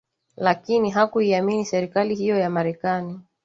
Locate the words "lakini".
0.37-0.89